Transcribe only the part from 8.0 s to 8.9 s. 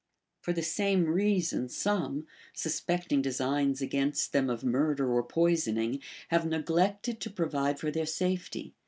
safety.